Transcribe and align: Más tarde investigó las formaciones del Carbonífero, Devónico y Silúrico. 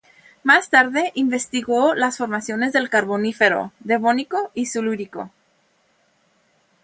Más 0.41 0.71
tarde 0.71 1.11
investigó 1.13 1.93
las 1.93 2.17
formaciones 2.17 2.73
del 2.73 2.89
Carbonífero, 2.89 3.71
Devónico 3.81 4.49
y 4.55 4.65
Silúrico. 4.65 5.29